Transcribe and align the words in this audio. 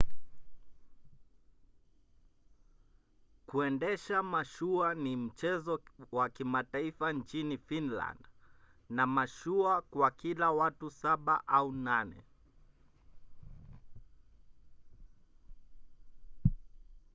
kuendesha 3.47 4.23
mashua 4.23 4.95
ni 4.95 5.15
mchezo 5.17 5.81
wa 6.11 6.29
kimataifa 6.29 7.13
nchini 7.13 7.57
finland 7.57 8.19
na 8.89 9.07
mashua 9.07 9.81
kwa 9.81 10.11
kila 10.11 10.51
watu 10.51 10.89
saba 10.91 11.47
au 11.47 11.71
nane 11.71 12.23